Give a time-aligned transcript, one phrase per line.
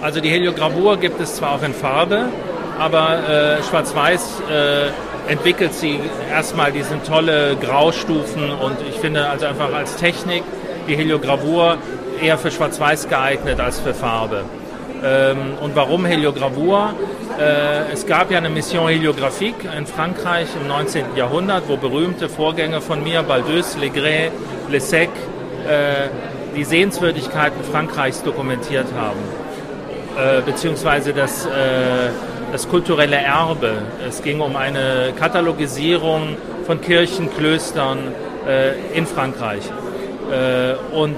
[0.00, 2.26] Also die Heliogravur gibt es zwar auch in Farbe,
[2.78, 5.98] aber äh, Schwarz-Weiß äh, entwickelt sie
[6.30, 10.44] erstmal diese tolle Graustufen und ich finde also einfach als Technik
[10.88, 11.78] die Heliogravur
[12.22, 14.44] eher für Schwarz-Weiß geeignet als für Farbe.
[15.04, 16.94] Ähm, und warum Heliogravur?
[17.38, 21.16] Äh, es gab ja eine Mission Heliographique in Frankreich im 19.
[21.16, 24.32] Jahrhundert, wo berühmte Vorgänger von mir, Baldus, Legret,
[24.70, 25.10] Lessec,
[25.68, 26.08] äh,
[26.56, 29.20] die Sehenswürdigkeiten Frankreichs dokumentiert haben,
[30.18, 32.10] äh, beziehungsweise das, äh,
[32.50, 33.82] das kulturelle Erbe.
[34.06, 37.98] Es ging um eine Katalogisierung von Kirchen, Klöstern
[38.46, 39.62] äh, in Frankreich.
[40.30, 41.16] Äh, und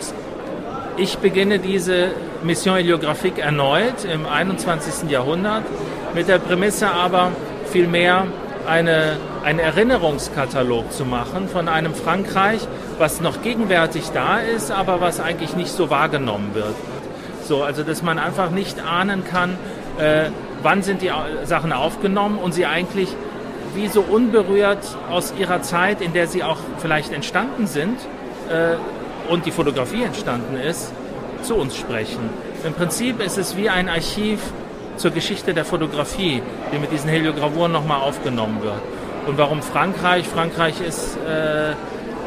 [0.97, 2.09] ich beginne diese
[2.43, 5.11] Mission Heliographique erneut im 21.
[5.11, 5.65] Jahrhundert
[6.15, 7.33] mit der Prämisse aber
[7.71, 8.27] vielmehr
[8.67, 12.61] eine, einen Erinnerungskatalog zu machen von einem Frankreich,
[12.99, 16.75] was noch gegenwärtig da ist, aber was eigentlich nicht so wahrgenommen wird.
[17.51, 19.59] So, also dass man einfach nicht ahnen kann,
[19.99, 20.31] äh,
[20.63, 21.11] wann sind die
[21.43, 23.09] Sachen aufgenommen und sie eigentlich
[23.75, 24.79] wie so unberührt
[25.11, 27.99] aus ihrer Zeit, in der sie auch vielleicht entstanden sind
[28.49, 28.77] äh,
[29.33, 30.93] und die Fotografie entstanden ist,
[31.43, 32.31] zu uns sprechen.
[32.65, 34.39] Im Prinzip ist es wie ein Archiv
[34.97, 38.81] zur Geschichte der Fotografie, die mit diesen Heliogravuren nochmal aufgenommen wird.
[39.27, 40.29] Und warum Frankreich?
[40.29, 41.73] Frankreich ist äh,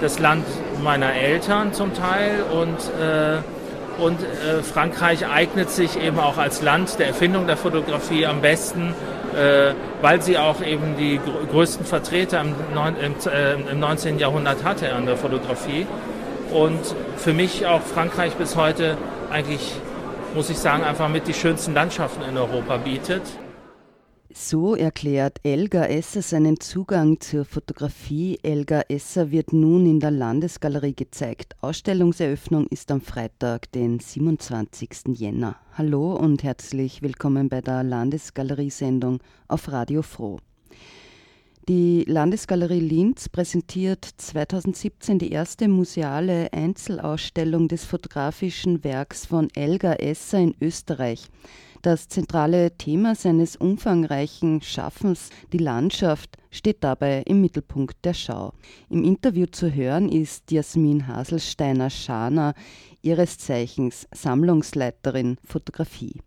[0.01, 0.43] das Land
[0.83, 3.37] meiner Eltern zum Teil und, äh,
[3.97, 8.93] und äh, Frankreich eignet sich eben auch als Land der Erfindung der Fotografie am besten,
[9.35, 11.19] äh, weil sie auch eben die
[11.51, 12.55] größten Vertreter im,
[13.01, 14.19] im, äh, im 19.
[14.19, 15.87] Jahrhundert hatte an der Fotografie.
[16.51, 16.81] Und
[17.17, 18.97] für mich auch Frankreich bis heute
[19.31, 19.73] eigentlich
[20.35, 23.21] muss ich sagen, einfach mit die schönsten Landschaften in Europa bietet.
[24.35, 28.39] So erklärt Elga Esser seinen Zugang zur Fotografie.
[28.41, 31.55] Elga Esser wird nun in der Landesgalerie gezeigt.
[31.61, 34.89] Ausstellungseröffnung ist am Freitag, den 27.
[35.13, 35.57] Jänner.
[35.77, 40.39] Hallo und herzlich willkommen bei der Landesgalerie-Sendung auf Radio Froh.
[41.69, 50.39] Die Landesgalerie Linz präsentiert 2017 die erste museale Einzelausstellung des fotografischen Werks von Elga Esser
[50.39, 51.29] in Österreich.
[51.83, 58.53] Das zentrale Thema seines umfangreichen Schaffens, die Landschaft, steht dabei im Mittelpunkt der Schau.
[58.89, 62.53] Im Interview zu hören ist Jasmin Haselsteiner-Scharner,
[63.01, 66.21] ihres Zeichens Sammlungsleiterin Fotografie.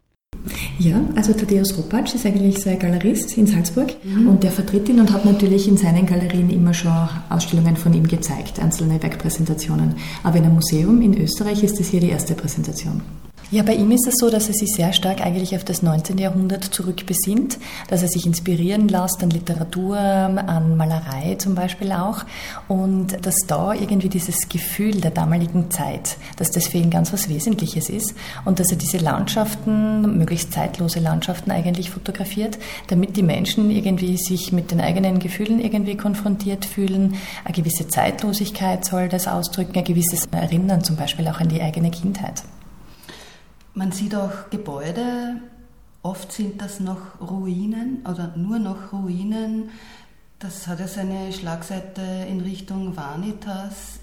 [0.78, 4.28] Ja, also Thaddeus Ropatsch ist eigentlich so ein Galerist in Salzburg mhm.
[4.28, 6.92] und der vertritt ihn und hat natürlich in seinen Galerien immer schon
[7.30, 9.94] Ausstellungen von ihm gezeigt, einzelne Werkpräsentationen.
[10.22, 13.00] Aber in einem Museum in Österreich ist das hier die erste Präsentation.
[13.52, 16.18] Ja, bei ihm ist es so, dass er sich sehr stark eigentlich auf das 19.
[16.18, 22.24] Jahrhundert zurückbesinnt, dass er sich inspirieren lässt an Literatur, an Malerei zum Beispiel auch
[22.66, 27.28] und dass da irgendwie dieses Gefühl der damaligen Zeit, dass das für ihn ganz was
[27.28, 32.58] Wesentliches ist und dass er diese Landschaften, möglichst zeitlose Landschaften eigentlich fotografiert,
[32.88, 37.14] damit die Menschen irgendwie sich mit den eigenen Gefühlen irgendwie konfrontiert fühlen.
[37.44, 41.92] Eine gewisse Zeitlosigkeit soll das ausdrücken, ein gewisses Erinnern zum Beispiel auch an die eigene
[41.92, 42.42] Kindheit.
[43.78, 45.36] Man sieht auch Gebäude,
[46.02, 49.68] oft sind das noch Ruinen oder nur noch Ruinen.
[50.38, 54.00] Das hat ja seine Schlagseite in Richtung Vanitas.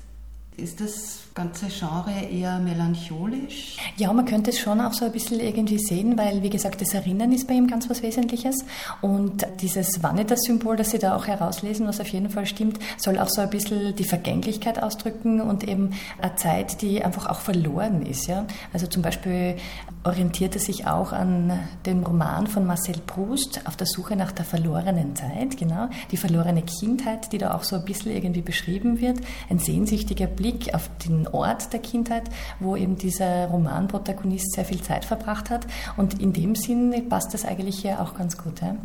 [0.58, 3.78] Ist das ganze Genre eher melancholisch?
[3.98, 6.94] Ja, man könnte es schon auch so ein bisschen irgendwie sehen, weil, wie gesagt, das
[6.94, 8.64] Erinnern ist bei ihm ganz was Wesentliches.
[9.02, 13.30] Und dieses Vanitas-Symbol, das Sie da auch herauslesen, was auf jeden Fall stimmt, soll auch
[13.30, 15.92] so ein bisschen die Vergänglichkeit ausdrücken und eben
[16.22, 18.28] eine Zeit, die einfach auch verloren ist.
[18.28, 18.46] Ja?
[18.72, 19.58] Also zum Beispiel
[20.04, 24.46] orientiert er sich auch an dem Roman von Marcel Proust auf der Suche nach der
[24.46, 29.20] verlorenen Zeit, genau, die verlorene Kindheit, die da auch so ein bisschen irgendwie beschrieben wird,
[29.50, 32.24] ein sehnsüchtiger Blick Blick auf den Ort der Kindheit,
[32.60, 35.66] wo eben dieser Romanprotagonist sehr viel Zeit verbracht hat.
[35.98, 38.62] Und in dem Sinn passt das eigentlich hier auch ganz gut.
[38.62, 38.76] Ja?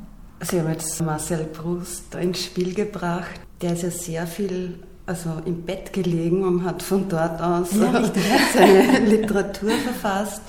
[0.41, 3.41] Sie haben jetzt Marcel Proust ins Spiel gebracht.
[3.61, 8.03] Der ist ja sehr viel also im Bett gelegen und hat von dort aus ja,
[8.55, 10.43] seine Literatur verfasst.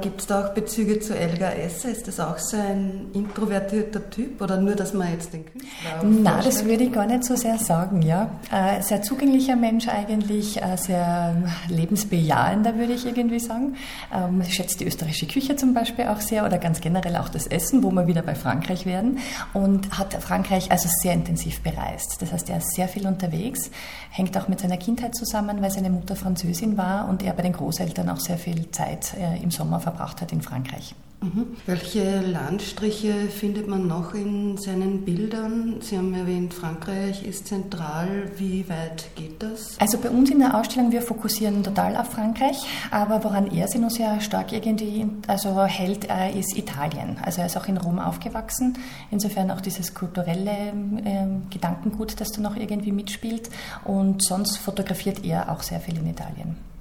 [0.00, 1.90] Gibt es da auch Bezüge zu Elga Esser?
[1.90, 6.44] Ist das auch so ein introvertierter Typ oder nur, dass man jetzt den Künstler Nein,
[6.44, 8.30] das würde ich gar nicht so sehr sagen, ja.
[8.52, 11.36] Äh, sehr zugänglicher Mensch eigentlich, äh, sehr
[11.68, 13.74] lebensbejahender, würde ich irgendwie sagen.
[14.12, 17.82] Ähm, schätzt die österreichische Küche zum Beispiel auch sehr oder ganz generell auch das Essen,
[17.82, 19.18] wo wir wieder bei Frankreich werden
[19.52, 22.22] und hat Frankreich also sehr intensiv bereist.
[22.22, 23.70] Das heißt, er ist sehr viel unterwegs
[24.16, 27.52] Hängt auch mit seiner Kindheit zusammen, weil seine Mutter Französin war und er bei den
[27.52, 30.94] Großeltern auch sehr viel Zeit äh, im Sommer verbracht hat in Frankreich.
[31.22, 31.56] Mhm.
[31.66, 35.76] Welche Landstriche findet man noch in seinen Bildern?
[35.80, 38.30] Sie haben erwähnt, Frankreich ist zentral.
[38.36, 39.78] Wie weit geht das?
[39.80, 42.58] Also bei uns in der Ausstellung, wir fokussieren total auf Frankreich,
[42.90, 47.16] aber woran er sich noch sehr stark irgendwie also hält, äh, ist Italien.
[47.22, 48.76] Also er ist auch in Rom aufgewachsen.
[49.10, 50.72] Insofern auch dieses kulturelle
[51.04, 53.48] äh, Gedankengut, das da noch irgendwie mitspielt.
[53.84, 56.73] Und sonst fotografiert er auch sehr viel in Italien.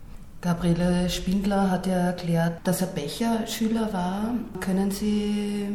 [0.43, 4.35] Gabriele Spindler hat ja erklärt, dass er Becher-Schüler war.
[4.59, 5.69] Können Sie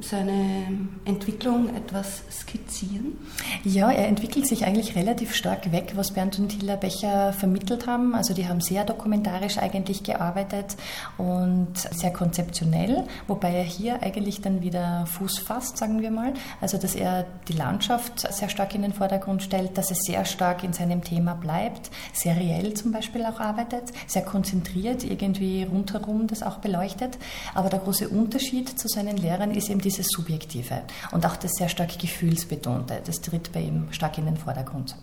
[0.00, 0.68] seine
[1.04, 3.18] Entwicklung etwas skizzieren?
[3.64, 8.14] Ja, er entwickelt sich eigentlich relativ stark weg, was Bernd und Hilla Becher vermittelt haben.
[8.14, 10.76] Also die haben sehr dokumentarisch eigentlich gearbeitet
[11.16, 16.34] und sehr konzeptionell, wobei er hier eigentlich dann wieder Fuß fasst, sagen wir mal.
[16.60, 20.62] Also dass er die Landschaft sehr stark in den Vordergrund stellt, dass er sehr stark
[20.62, 26.58] in seinem Thema bleibt, seriell zum Beispiel auch arbeitet sehr konzentriert irgendwie rundherum das auch
[26.58, 27.18] beleuchtet.
[27.54, 30.82] Aber der große Unterschied zu seinen Lehrern ist eben dieses Subjektive
[31.12, 33.00] und auch das sehr stark Gefühlsbetonte.
[33.04, 34.96] Das tritt bei ihm stark in den Vordergrund.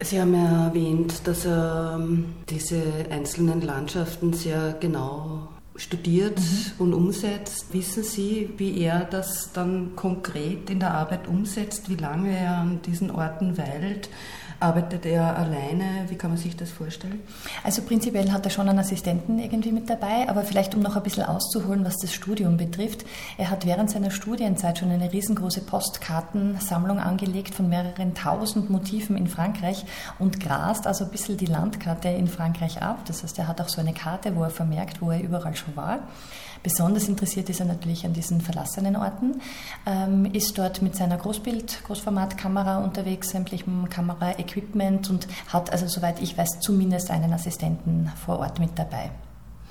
[0.00, 2.80] Sie haben ja erwähnt, dass er ähm, diese
[3.10, 6.72] einzelnen Landschaften sehr genau studiert mhm.
[6.78, 7.72] und umsetzt.
[7.72, 12.80] Wissen Sie, wie er das dann konkret in der Arbeit umsetzt, wie lange er an
[12.82, 14.08] diesen Orten weilt?
[14.60, 16.06] Arbeitet er alleine?
[16.08, 17.20] Wie kann man sich das vorstellen?
[17.62, 21.02] Also prinzipiell hat er schon einen Assistenten irgendwie mit dabei, aber vielleicht um noch ein
[21.04, 23.04] bisschen auszuholen, was das Studium betrifft.
[23.36, 29.28] Er hat während seiner Studienzeit schon eine riesengroße Postkartensammlung angelegt von mehreren tausend Motiven in
[29.28, 29.84] Frankreich
[30.18, 33.04] und grast also ein bisschen die Landkarte in Frankreich ab.
[33.06, 35.76] Das heißt, er hat auch so eine Karte, wo er vermerkt, wo er überall schon
[35.76, 36.00] war.
[36.62, 39.40] Besonders interessiert ist er natürlich an diesen verlassenen Orten,
[39.86, 46.36] ähm, ist dort mit seiner Großbild, Großformatkamera unterwegs, sämtlichem Kameraequipment und hat also, soweit ich
[46.36, 49.10] weiß, zumindest einen Assistenten vor Ort mit dabei.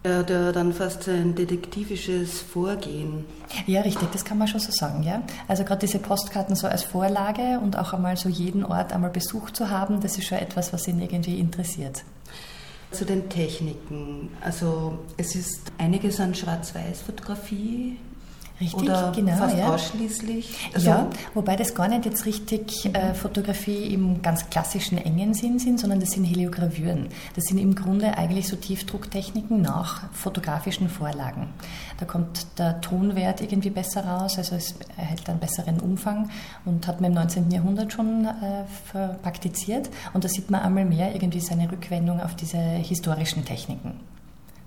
[0.05, 3.25] Ja dann fast ein detektivisches Vorgehen.
[3.65, 5.21] Ja, richtig, das kann man schon so sagen, ja.
[5.49, 9.57] Also gerade diese Postkarten so als Vorlage und auch einmal so jeden Ort einmal besucht
[9.57, 12.03] zu haben, das ist schon etwas, was ihn irgendwie interessiert.
[12.91, 14.29] Zu den Techniken.
[14.41, 17.97] Also es ist einiges an Schwarz-Weiß-Fotografie
[18.59, 19.35] Richtig, Oder genau.
[19.35, 19.71] Fast ja.
[19.71, 20.71] ausschließlich.
[20.73, 25.59] Also ja, wobei das gar nicht jetzt richtig äh, Fotografie im ganz klassischen engen Sinn
[25.59, 27.09] sind, sondern das sind Heliogravüren.
[27.35, 31.49] Das sind im Grunde eigentlich so Tiefdrucktechniken nach fotografischen Vorlagen.
[31.99, 36.31] Da kommt der Tonwert irgendwie besser raus, also es erhält einen besseren Umfang
[36.65, 37.51] und hat man im 19.
[37.51, 39.89] Jahrhundert schon äh, praktiziert.
[40.13, 43.99] Und da sieht man einmal mehr irgendwie seine Rückwendung auf diese historischen Techniken.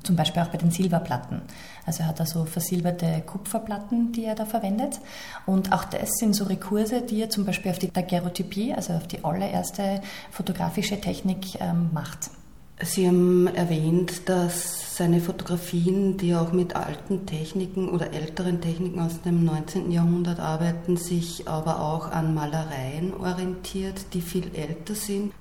[0.03, 1.43] Zum Beispiel auch bei den Silberplatten.
[1.85, 5.01] Also er hat da so versilberte Kupferplatten, die er da verwendet.
[5.47, 9.07] Und auch das sind so Rekurse, die er zum Beispiel auf die Daguerreotypie, also auf
[9.07, 10.01] die allererste
[10.31, 12.31] fotografische Technik ähm, macht.
[12.83, 19.21] Sie haben erwähnt, dass seine Fotografien, die auch mit alten Techniken oder älteren Techniken aus
[19.21, 19.91] dem 19.
[19.91, 25.33] Jahrhundert arbeiten, sich aber auch an Malereien orientiert, die viel älter sind.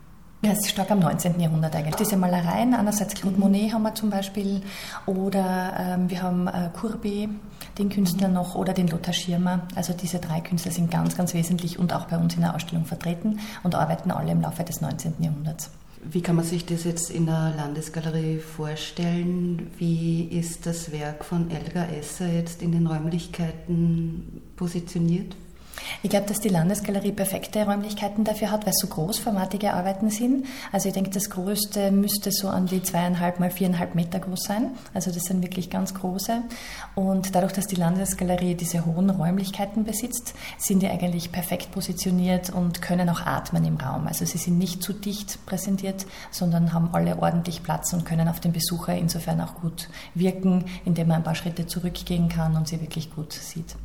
[0.41, 1.38] Ja, es ist stark am 19.
[1.38, 1.95] Jahrhundert eigentlich.
[1.95, 4.62] Diese Malereien, einerseits Claude Monet haben wir zum Beispiel,
[5.06, 7.30] oder ähm, wir haben äh, Courbet,
[7.77, 9.68] den Künstler noch, oder den Lothar Schirmer.
[9.75, 12.86] Also diese drei Künstler sind ganz, ganz wesentlich und auch bei uns in der Ausstellung
[12.86, 15.15] vertreten und arbeiten alle im Laufe des 19.
[15.19, 15.71] Jahrhunderts.
[16.06, 19.69] Wie kann man sich das jetzt in der Landesgalerie vorstellen?
[19.77, 25.35] Wie ist das Werk von Elgar Esser jetzt in den Räumlichkeiten positioniert?
[26.04, 30.46] Ich glaube, dass die Landesgalerie perfekte Räumlichkeiten dafür hat, weil es so großformatige Arbeiten sind.
[30.72, 34.72] Also ich denke, das Größte müsste so an die zweieinhalb mal viereinhalb Meter groß sein.
[34.94, 36.42] Also das sind wirklich ganz große.
[36.96, 42.81] Und dadurch, dass die Landesgalerie diese hohen Räumlichkeiten besitzt, sind die eigentlich perfekt positioniert und
[42.81, 44.07] können auch atmen im Raum.
[44.07, 48.40] Also sie sind nicht zu dicht präsentiert, sondern haben alle ordentlich Platz und können auf
[48.40, 52.81] den Besucher insofern auch gut wirken, indem man ein paar Schritte zurückgehen kann und sie
[52.81, 53.76] wirklich gut sieht.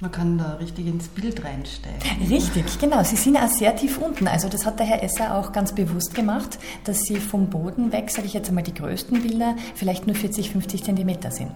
[0.00, 2.00] Man kann da richtig ins Bild reinsteigen.
[2.28, 3.02] Richtig, genau.
[3.04, 4.26] Sie sind auch sehr tief unten.
[4.26, 8.10] Also das hat der Herr Esser auch ganz bewusst gemacht, dass sie vom Boden weg,
[8.10, 11.52] sage ich jetzt einmal, die größten Bilder vielleicht nur 40, 50 Zentimeter sind.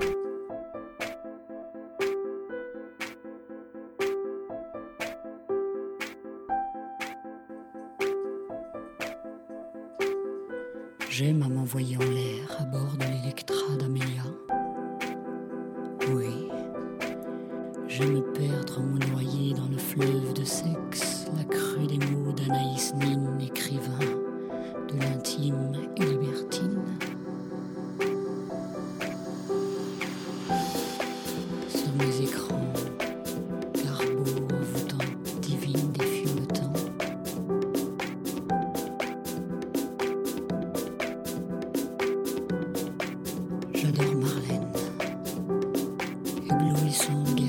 [46.58, 47.47] Blue is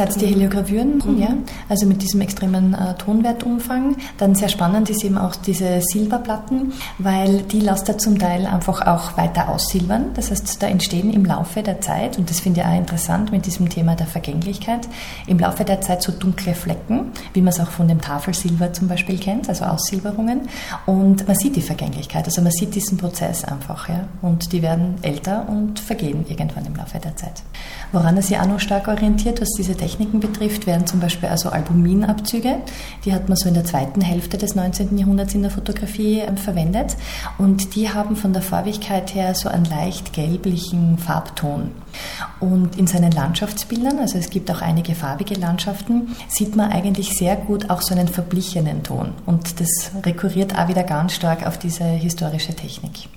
[0.00, 1.18] Einerseits die Heliogravüren, mhm.
[1.18, 1.28] ja,
[1.68, 3.96] also mit diesem extremen äh, Tonwertumfang.
[4.16, 8.86] Dann sehr spannend ist eben auch diese Silberplatten, weil die lässt er zum Teil einfach
[8.86, 10.06] auch weiter aussilbern.
[10.14, 13.44] Das heißt, da entstehen im Laufe der Zeit, und das finde ich auch interessant mit
[13.44, 14.88] diesem Thema der Vergänglichkeit,
[15.26, 18.88] im Laufe der Zeit so dunkle Flecken, wie man es auch von dem Tafelsilber zum
[18.88, 20.48] Beispiel kennt, also Aussilberungen.
[20.86, 23.90] Und man sieht die Vergänglichkeit, also man sieht diesen Prozess einfach.
[23.90, 26.99] Ja, und die werden älter und vergehen irgendwann im Laufe der Zeit.
[27.92, 31.50] Woran er sich auch noch stark orientiert, was diese Techniken betrifft, wären zum Beispiel also
[31.50, 32.56] Albuminabzüge.
[33.04, 34.96] Die hat man so in der zweiten Hälfte des 19.
[34.96, 36.96] Jahrhunderts in der Fotografie ähm, verwendet.
[37.38, 41.72] Und die haben von der Farbigkeit her so einen leicht gelblichen Farbton.
[42.38, 47.36] Und in seinen Landschaftsbildern, also es gibt auch einige farbige Landschaften, sieht man eigentlich sehr
[47.36, 49.14] gut auch so einen verblichenen Ton.
[49.26, 53.08] Und das rekurriert auch wieder ganz stark auf diese historische Technik.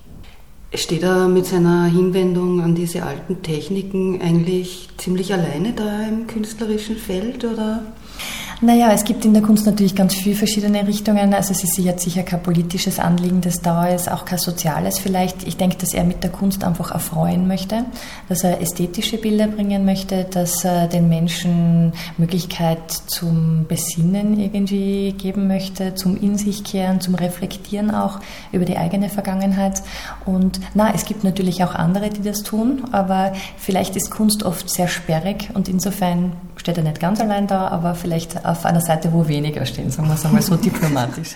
[0.75, 6.97] Steht er mit seiner Hinwendung an diese alten Techniken eigentlich ziemlich alleine da im künstlerischen
[6.97, 7.83] Feld oder?
[8.63, 11.33] Naja, es gibt in der Kunst natürlich ganz viele verschiedene Richtungen.
[11.33, 15.45] Also es ist jetzt sicher kein politisches Anliegen, das da ist, auch kein soziales vielleicht.
[15.45, 17.83] Ich denke, dass er mit der Kunst einfach erfreuen möchte,
[18.29, 25.49] dass er ästhetische Bilder bringen möchte, dass er den Menschen Möglichkeit zum Besinnen irgendwie geben
[25.49, 28.21] möchte, zum In sich kehren, zum Reflektieren auch
[28.53, 29.81] über die eigene Vergangenheit.
[30.25, 34.69] Und na, es gibt natürlich auch andere, die das tun, aber vielleicht ist Kunst oft
[34.69, 39.11] sehr sperrig und insofern steht er nicht ganz allein da, aber vielleicht auf einer Seite,
[39.11, 41.35] wo weniger stehen, sagen wir es einmal so diplomatisch.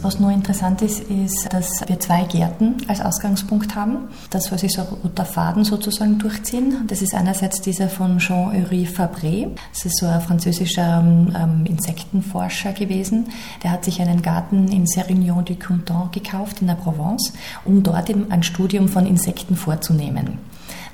[0.00, 4.10] Was nur interessant ist, ist, dass wir zwei Gärten als Ausgangspunkt haben.
[4.30, 6.84] Das, was sich so roter Faden sozusagen durchziehen.
[6.86, 9.50] Das ist einerseits dieser von Jean-Henri Fabre.
[9.72, 13.26] Das ist so ein französischer ähm, Insektenforscher gewesen.
[13.64, 17.32] Der hat sich einen Garten in Sérignan du Courtin gekauft in der Provence,
[17.64, 20.38] um dort eben ein Studium von Insekten vorzunehmen.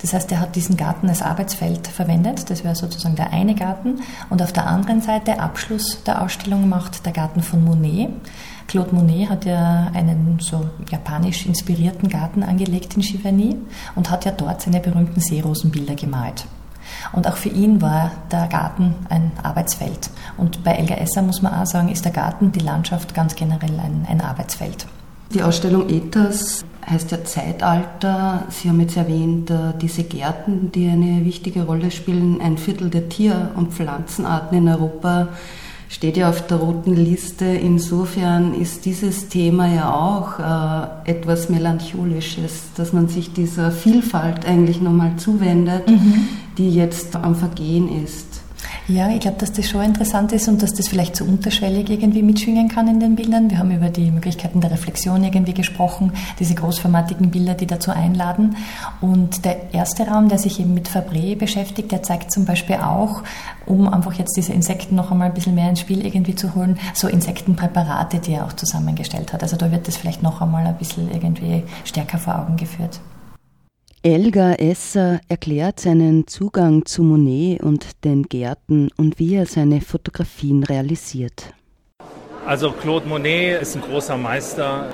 [0.05, 2.51] Das heißt, er hat diesen Garten als Arbeitsfeld verwendet.
[2.51, 4.03] Das wäre sozusagen der eine Garten.
[4.29, 8.11] Und auf der anderen Seite, Abschluss der Ausstellung, macht der Garten von Monet.
[8.69, 13.57] Claude Monet hat ja einen so japanisch inspirierten Garten angelegt in Giverny
[13.95, 16.45] und hat ja dort seine berühmten Seerosenbilder gemalt.
[17.13, 20.11] Und auch für ihn war der Garten ein Arbeitsfeld.
[20.37, 23.81] Und bei Elga Esser muss man auch sagen, ist der Garten, die Landschaft ganz generell
[23.81, 24.87] ein, ein Arbeitsfeld.
[25.33, 28.45] Die Ausstellung Ethos heißt ja Zeitalter.
[28.51, 32.41] Sie haben jetzt erwähnt, äh, diese Gärten, die eine wichtige Rolle spielen.
[32.41, 35.29] Ein Viertel der Tier- und Pflanzenarten in Europa
[35.89, 37.45] steht ja auf der roten Liste.
[37.45, 44.81] Insofern ist dieses Thema ja auch äh, etwas Melancholisches, dass man sich dieser Vielfalt eigentlich
[44.81, 46.29] nochmal zuwendet, mhm.
[46.59, 48.34] die jetzt am Vergehen ist.
[48.87, 52.23] Ja, ich glaube, dass das schon interessant ist und dass das vielleicht so unterschwellig irgendwie
[52.23, 53.51] mitschwingen kann in den Bildern.
[53.51, 58.57] Wir haben über die Möglichkeiten der Reflexion irgendwie gesprochen, diese großformatigen Bilder, die dazu einladen.
[59.01, 63.23] Und der erste Raum, der sich eben mit Fabre beschäftigt, der zeigt zum Beispiel auch,
[63.65, 66.79] um einfach jetzt diese Insekten noch einmal ein bisschen mehr ins Spiel irgendwie zu holen,
[66.93, 69.43] so Insektenpräparate, die er auch zusammengestellt hat.
[69.43, 73.01] Also da wird das vielleicht noch einmal ein bisschen irgendwie stärker vor Augen geführt.
[74.07, 80.63] Elgar Esser erklärt seinen Zugang zu Monet und den Gärten und wie er seine Fotografien
[80.63, 81.55] realisiert.
[82.45, 84.91] Also Claude Monet ist ein großer Meister.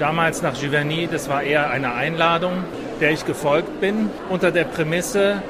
[0.00, 2.64] Damals nach Giverny, das war eher eine Einladung,
[3.00, 5.40] der ich gefolgt bin, unter der Prämisse,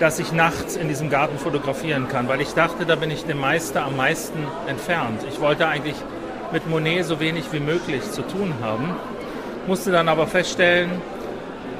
[0.00, 3.38] dass ich nachts in diesem Garten fotografieren kann, weil ich dachte, da bin ich dem
[3.38, 5.20] Meister am meisten entfernt.
[5.28, 5.94] Ich wollte eigentlich
[6.52, 8.96] mit Monet so wenig wie möglich zu tun haben,
[9.68, 10.90] musste dann aber feststellen,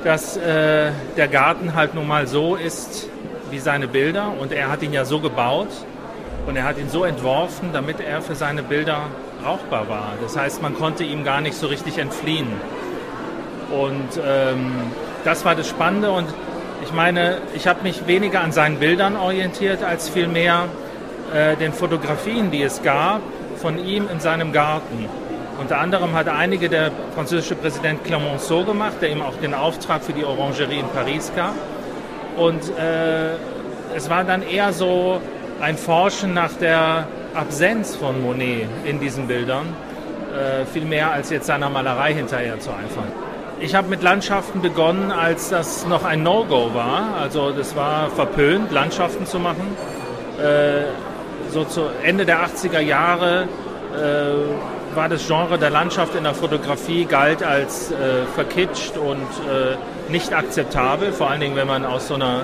[0.08, 3.10] dass äh, der Garten halt nun mal so ist
[3.50, 5.68] wie seine Bilder und er hat ihn ja so gebaut
[6.46, 9.02] und er hat ihn so entworfen, damit er für seine Bilder
[9.42, 10.14] brauchbar war.
[10.22, 12.46] Das heißt, man konnte ihm gar nicht so richtig entfliehen.
[13.70, 14.72] Und ähm,
[15.24, 16.28] das war das Spannende und
[16.82, 20.68] ich meine, ich habe mich weniger an seinen Bildern orientiert, als vielmehr
[21.34, 23.20] äh, den Fotografien, die es gab
[23.56, 25.06] von ihm in seinem Garten.
[25.58, 30.12] Unter anderem hat einige der französische Präsident Clemenceau gemacht, der ihm auch den Auftrag für
[30.12, 31.54] die Orangerie in Paris gab.
[32.36, 33.34] Und äh,
[33.96, 35.20] es war dann eher so
[35.60, 39.74] ein Forschen nach der Absenz von Monet in diesen Bildern,
[40.32, 43.10] äh, viel mehr als jetzt seiner Malerei hinterher zu eifern.
[43.60, 47.16] ich habe mit Landschaften begonnen, als das noch ein No-Go war.
[47.20, 49.76] Also das war verpönt, Landschaften zu machen.
[50.40, 50.84] Äh,
[51.50, 53.48] so zu Ende der 80er Jahre
[53.96, 60.10] äh, war das Genre der Landschaft in der Fotografie galt als äh, verkitscht und äh,
[60.10, 62.42] nicht akzeptabel, vor allen Dingen, wenn man aus so einer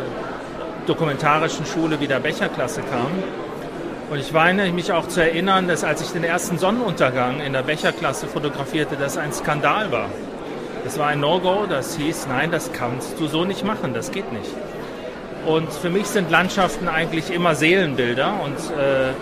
[0.87, 3.11] dokumentarischen Schule wie der Becherklasse kam.
[4.09, 7.65] Und ich weine mich auch zu erinnern, dass als ich den ersten Sonnenuntergang in der
[7.65, 10.09] Becherklasse fotografierte, das ein Skandal war.
[10.85, 14.33] Das war ein No-Go, das hieß, nein, das kannst du so nicht machen, das geht
[14.33, 14.55] nicht.
[15.45, 19.13] Und für mich sind Landschaften eigentlich immer Seelenbilder und äh,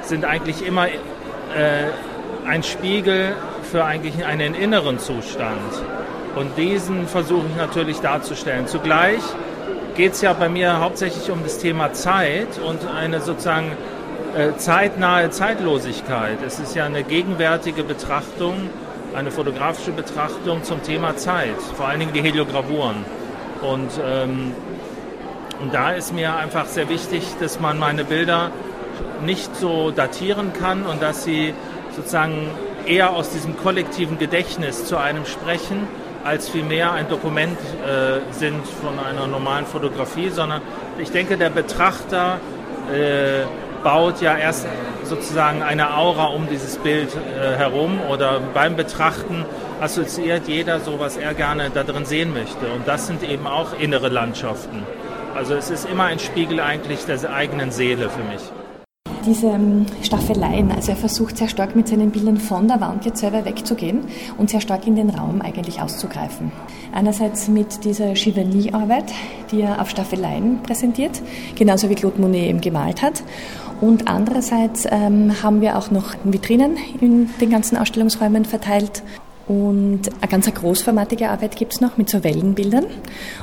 [0.00, 1.90] sind eigentlich immer äh,
[2.48, 3.34] ein Spiegel
[3.70, 5.60] für eigentlich einen inneren Zustand.
[6.34, 8.66] Und diesen versuche ich natürlich darzustellen.
[8.66, 9.20] Zugleich
[9.96, 13.72] geht es ja bei mir hauptsächlich um das Thema Zeit und eine sozusagen
[14.36, 16.38] äh, zeitnahe Zeitlosigkeit.
[16.46, 18.70] Es ist ja eine gegenwärtige Betrachtung
[19.14, 23.04] eine fotografische Betrachtung zum Thema Zeit, vor allen Dingen die Heliogravuren.
[23.62, 24.52] Und, ähm,
[25.60, 28.50] und da ist mir einfach sehr wichtig, dass man meine Bilder
[29.24, 31.54] nicht so datieren kann und dass sie
[31.98, 32.48] sozusagen
[32.86, 35.88] eher aus diesem kollektiven Gedächtnis zu einem sprechen,
[36.24, 40.62] als vielmehr ein Dokument äh, sind von einer normalen Fotografie, sondern
[40.98, 42.38] ich denke, der Betrachter
[42.92, 43.44] äh,
[43.82, 44.66] baut ja erst
[45.04, 49.44] sozusagen eine Aura um dieses Bild äh, herum oder beim Betrachten
[49.80, 52.66] assoziiert jeder so, was er gerne da drin sehen möchte.
[52.74, 54.84] Und das sind eben auch innere Landschaften.
[55.34, 58.42] Also es ist immer ein Spiegel eigentlich der eigenen Seele für mich
[59.28, 60.72] diese ähm, Staffeleien.
[60.72, 64.00] Also er versucht sehr stark mit seinen Bildern von der Wand jetzt selber wegzugehen
[64.38, 66.50] und sehr stark in den Raum eigentlich auszugreifen.
[66.92, 69.12] Einerseits mit dieser Giverny-Arbeit,
[69.50, 71.20] die er auf Staffeleien präsentiert,
[71.54, 73.22] genauso wie Claude Monet eben gemalt hat.
[73.80, 79.02] Und andererseits ähm, haben wir auch noch Vitrinen in den ganzen Ausstellungsräumen verteilt.
[79.46, 82.86] Und eine ganz großformatige Arbeit gibt es noch mit so Wellenbildern.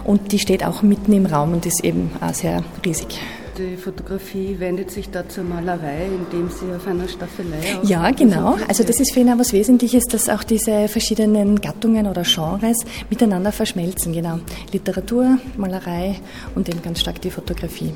[0.03, 3.19] Und die steht auch mitten im Raum und ist eben auch sehr riesig.
[3.57, 8.57] Die Fotografie wendet sich da zur Malerei, indem sie auf einer Staffelei Ja, genau.
[8.67, 12.79] Also das ist für ihn auch was Wesentliches, dass auch diese verschiedenen Gattungen oder Genres
[13.09, 14.11] miteinander verschmelzen.
[14.11, 14.39] Genau.
[14.73, 16.19] Literatur, Malerei
[16.53, 17.93] und eben ganz stark die Fotografie.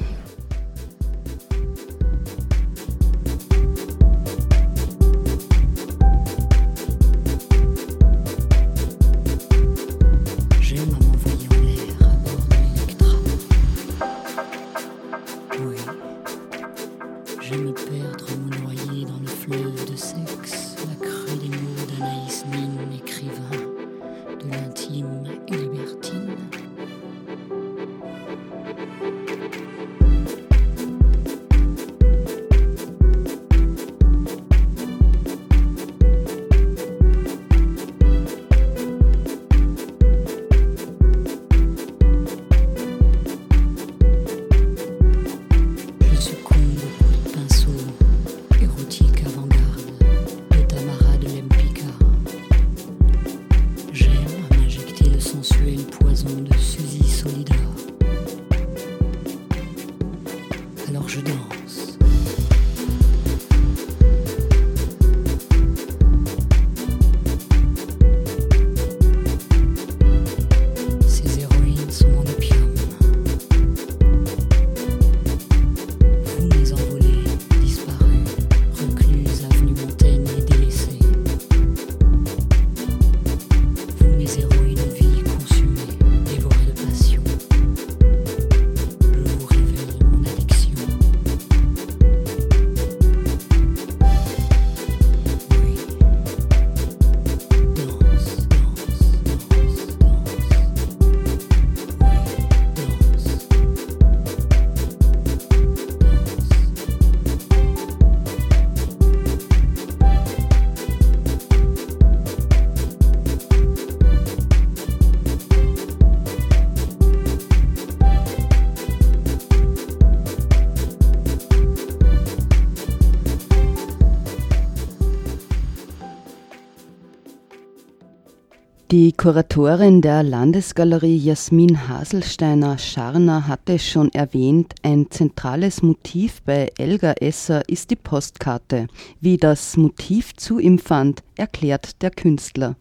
[128.91, 137.69] Die Kuratorin der Landesgalerie Jasmin Haselsteiner-Scharner hatte schon erwähnt, ein zentrales Motiv bei Elga Esser
[137.69, 138.88] ist die Postkarte.
[139.21, 142.78] Wie das Motiv zu ihm fand, erklärt der Künstler.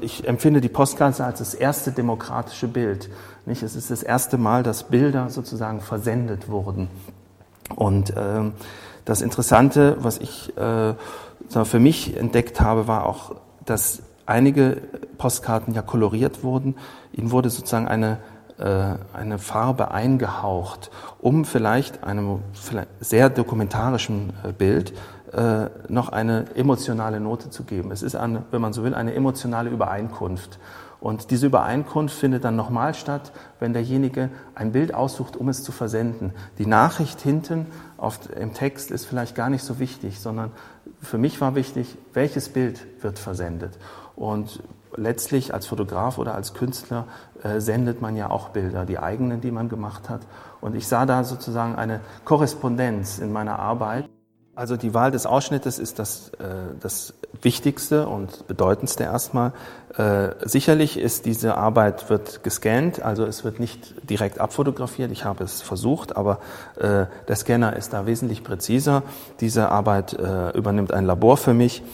[0.00, 3.10] Ich empfinde die Postkarte als das erste demokratische Bild.
[3.44, 3.64] Nicht?
[3.64, 6.86] Es ist das erste Mal, dass Bilder sozusagen versendet wurden.
[7.74, 8.42] Und äh,
[9.04, 10.94] das Interessante, was ich äh,
[11.64, 14.76] für mich entdeckt habe, war auch, dass einige
[15.16, 16.76] Postkarten ja koloriert wurden.
[17.12, 18.18] Ihnen wurde sozusagen eine,
[18.58, 22.40] äh, eine Farbe eingehaucht, um vielleicht einem
[23.00, 24.92] sehr dokumentarischen äh, Bild
[25.32, 27.90] äh, noch eine emotionale Note zu geben.
[27.90, 30.58] Es ist, eine, wenn man so will, eine emotionale Übereinkunft.
[31.00, 35.70] Und diese Übereinkunft findet dann nochmal statt, wenn derjenige ein Bild aussucht, um es zu
[35.70, 36.32] versenden.
[36.58, 40.50] Die Nachricht hinten auf, im Text ist vielleicht gar nicht so wichtig, sondern
[41.00, 43.78] für mich war wichtig, welches Bild wird versendet.
[44.18, 44.64] Und
[44.96, 47.06] letztlich als Fotograf oder als Künstler
[47.44, 50.22] äh, sendet man ja auch Bilder, die eigenen, die man gemacht hat.
[50.60, 54.08] Und ich sah da sozusagen eine Korrespondenz in meiner Arbeit.
[54.56, 56.46] Also die Wahl des Ausschnittes ist das, äh,
[56.80, 59.52] das Wichtigste und Bedeutendste erstmal.
[59.96, 65.12] Äh, sicherlich ist diese Arbeit wird gescannt, also es wird nicht direkt abfotografiert.
[65.12, 66.40] Ich habe es versucht, aber
[66.74, 69.04] äh, der Scanner ist da wesentlich präziser.
[69.38, 71.84] Diese Arbeit äh, übernimmt ein Labor für mich.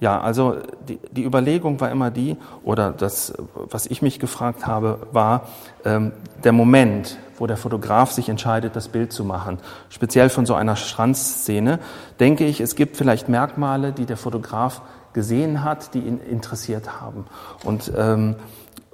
[0.00, 0.56] Ja, also
[0.88, 5.48] die, die Überlegung war immer die, oder das, was ich mich gefragt habe, war
[5.84, 6.12] ähm,
[6.44, 9.58] der Moment, wo der Fotograf sich entscheidet, das Bild zu machen.
[9.88, 11.78] Speziell von so einer Strandszene
[12.20, 17.26] denke ich, es gibt vielleicht Merkmale, die der Fotograf gesehen hat, die ihn interessiert haben.
[17.64, 18.36] Und, ähm,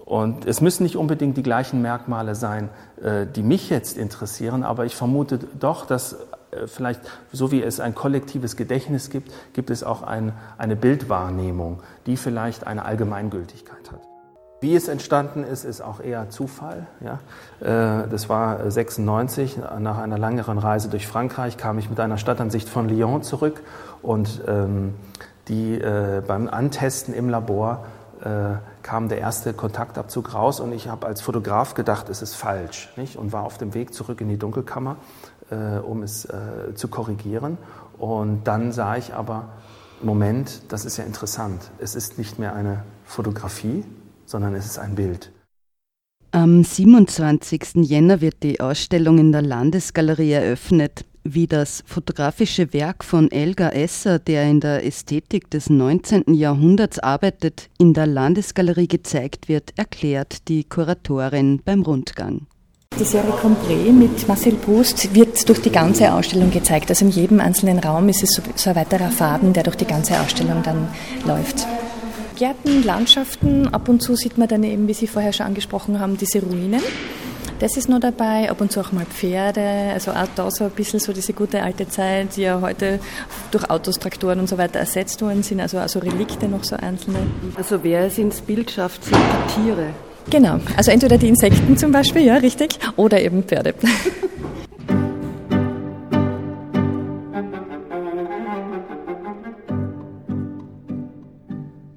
[0.04, 2.70] und es müssen nicht unbedingt die gleichen Merkmale sein,
[3.02, 6.16] äh, die mich jetzt interessieren, aber ich vermute doch, dass
[6.66, 7.00] vielleicht,
[7.32, 12.66] so wie es ein kollektives Gedächtnis gibt, gibt es auch ein, eine Bildwahrnehmung, die vielleicht
[12.66, 14.00] eine Allgemeingültigkeit hat.
[14.60, 16.88] Wie es entstanden ist, ist auch eher Zufall.
[17.00, 17.20] Ja.
[17.60, 22.68] Äh, das war 96, nach einer längeren Reise durch Frankreich kam ich mit einer Stadtansicht
[22.68, 23.62] von Lyon zurück
[24.02, 24.94] und ähm,
[25.46, 27.84] die äh, beim Antesten im Labor
[28.88, 33.16] kam der erste Kontaktabzug raus und ich habe als Fotograf gedacht, es ist falsch nicht?
[33.16, 34.96] und war auf dem Weg zurück in die Dunkelkammer
[35.50, 37.58] äh, um es äh, zu korrigieren.
[37.98, 39.48] Und dann sah ich aber,
[40.02, 41.70] Moment, das ist ja interessant.
[41.78, 43.84] Es ist nicht mehr eine Fotografie,
[44.26, 45.32] sondern es ist ein Bild.
[46.30, 47.76] Am 27.
[47.76, 51.04] Jänner wird die Ausstellung in der Landesgalerie eröffnet.
[51.30, 56.32] Wie das fotografische Werk von Elgar Esser, der in der Ästhetik des 19.
[56.32, 62.46] Jahrhunderts arbeitet, in der Landesgalerie gezeigt wird, erklärt die Kuratorin beim Rundgang.
[62.98, 66.88] Die Serie Compré mit Marcel Proust wird durch die ganze Ausstellung gezeigt.
[66.88, 70.18] Also in jedem einzelnen Raum ist es so ein weiterer Faden, der durch die ganze
[70.18, 70.88] Ausstellung dann
[71.26, 71.66] läuft.
[72.38, 76.16] Gärten, Landschaften, ab und zu sieht man dann eben, wie Sie vorher schon angesprochen haben,
[76.16, 76.80] diese Ruinen.
[77.58, 80.70] Das ist noch dabei, ab und zu auch mal Pferde, also auch da so ein
[80.70, 83.00] bisschen so diese gute alte Zeit, die ja heute
[83.50, 87.18] durch Autos, Traktoren und so weiter ersetzt worden sind, also, also Relikte noch so einzelne.
[87.56, 89.86] Also wer es ins Bild schafft, sind die Tiere.
[90.30, 93.74] Genau, also entweder die Insekten zum Beispiel, ja, richtig, oder eben Pferde.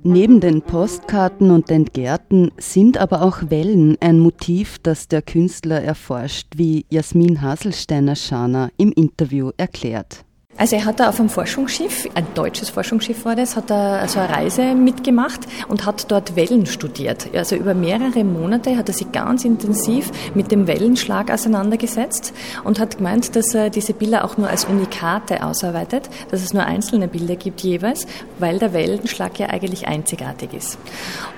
[0.03, 5.79] Neben den Postkarten und den Gärten sind aber auch Wellen ein Motiv, das der Künstler
[5.79, 10.25] erforscht, wie Jasmin Haselsteiner-Scharner im Interview erklärt.
[10.57, 14.19] Also er hat da auf einem Forschungsschiff, ein deutsches Forschungsschiff war das, hat er also
[14.19, 17.29] eine Reise mitgemacht und hat dort Wellen studiert.
[17.33, 22.33] Also über mehrere Monate hat er sich ganz intensiv mit dem Wellenschlag auseinandergesetzt
[22.63, 26.65] und hat gemeint, dass er diese Bilder auch nur als Unikate ausarbeitet, dass es nur
[26.65, 28.05] einzelne Bilder gibt jeweils,
[28.37, 30.77] weil der Wellenschlag ja eigentlich einzigartig ist.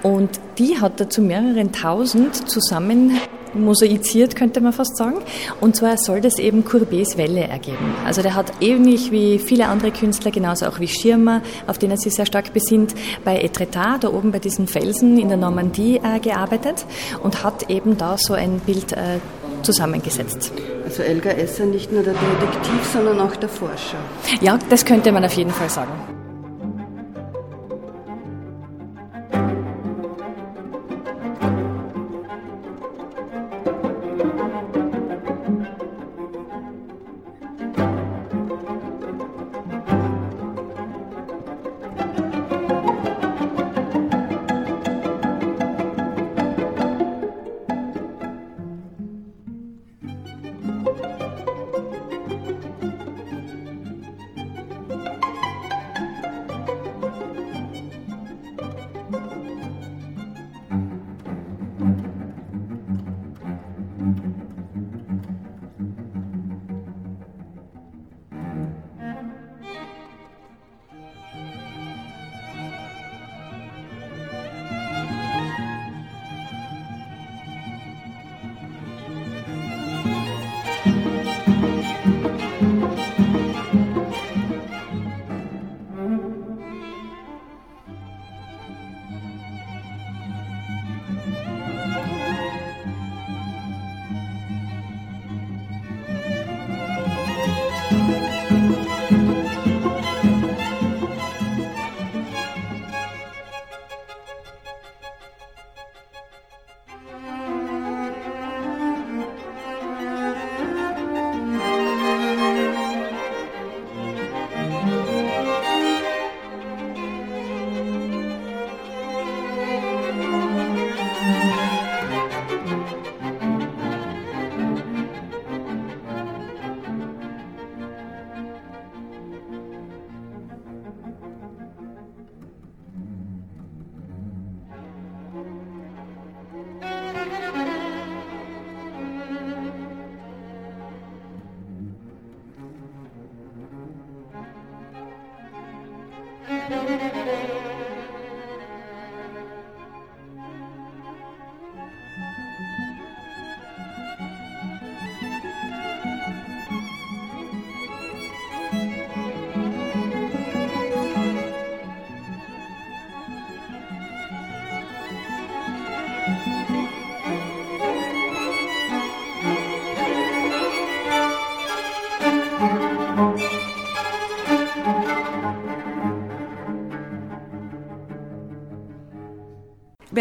[0.02, 3.19] Und die hat er zu mehreren tausend zusammen
[3.54, 5.18] mosaiziert, könnte man fast sagen.
[5.62, 7.96] Und zwar soll das eben Courbets Welle ergeben.
[8.06, 11.98] Also der hat ähnlich wie viele andere Künstler, genauso auch wie Schirmer, auf den er
[11.98, 16.20] sich sehr stark besinnt, bei Etretat, da oben bei diesen Felsen in der Normandie äh,
[16.20, 16.86] gearbeitet
[17.22, 19.20] und hat eben da so ein Bild äh,
[19.62, 20.52] zusammengesetzt.
[20.86, 23.98] Also Elgar Esser nicht nur der Detektiv, sondern auch der Forscher.
[24.42, 26.12] Ja, das könnte man auf jeden Fall sagen.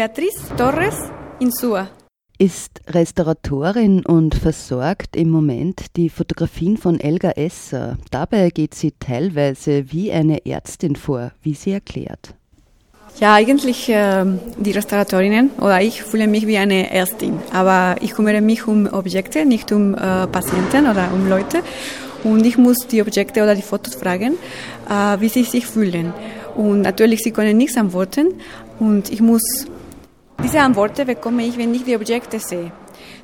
[0.03, 0.97] Beatriz Torres
[1.39, 1.87] Insua
[2.37, 7.97] ist Restauratorin und versorgt im Moment die Fotografien von Elga Esser.
[8.11, 12.35] Dabei geht sie teilweise wie eine Ärztin vor, wie sie erklärt.
[13.21, 14.25] Ja, eigentlich äh,
[14.57, 19.45] die Restauratorinnen oder ich fühle mich wie eine Ärztin, aber ich kümmere mich um Objekte,
[19.45, 21.59] nicht um äh, Patienten oder um Leute.
[22.25, 24.33] Und ich muss die Objekte oder die Fotos fragen,
[24.89, 26.13] äh, wie sie sich fühlen.
[26.55, 28.33] Und natürlich, sie können nichts antworten
[28.79, 29.65] und ich muss
[30.41, 32.71] diese Antworten bekomme ich, wenn ich die Objekte sehe.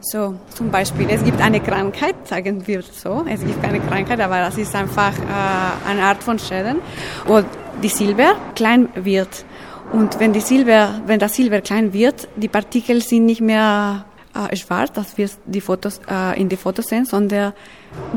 [0.01, 3.25] So, zum Beispiel, es gibt eine Krankheit, sagen wir so.
[3.29, 6.77] Es gibt keine Krankheit, aber das ist einfach äh, eine Art von Schäden,
[7.25, 7.41] wo
[7.81, 9.45] die Silber klein wird.
[9.91, 14.55] Und wenn die Silber, wenn das Silber klein wird, die Partikel sind nicht mehr äh,
[14.55, 17.53] schwarz, dass wir die Fotos äh, in die Fotos sehen, sondern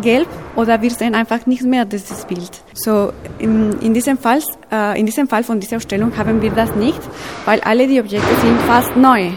[0.01, 2.63] gelb oder wir sehen einfach nicht mehr dieses Bild.
[2.75, 6.75] So in, in, diesem Fall, äh, in diesem Fall von dieser Ausstellung haben wir das
[6.75, 7.01] nicht,
[7.45, 9.31] weil alle die Objekte sind fast neu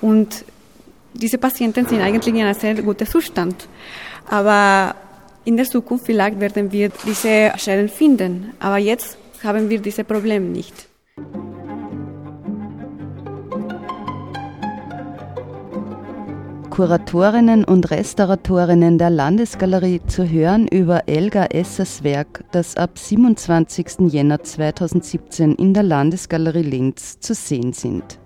[0.00, 0.44] und
[1.14, 3.66] diese Patienten sind eigentlich in einem sehr guten Zustand.
[4.28, 4.94] Aber
[5.44, 10.46] in der Zukunft vielleicht werden wir diese Schäden finden, aber jetzt haben wir diese Probleme
[10.46, 10.89] nicht.
[16.70, 24.08] Kuratorinnen und Restauratorinnen der Landesgalerie zu hören über Elga Essers Werk, das ab 27.
[24.08, 28.20] Jänner 2017 in der Landesgalerie Linz zu sehen sind.